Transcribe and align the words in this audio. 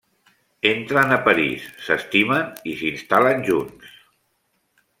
Entren 0.69 1.13
a 1.15 1.19
París, 1.27 1.67
s'estimen 1.87 2.49
i 2.73 2.73
s'instal·len 2.81 3.47
junts. 3.51 3.93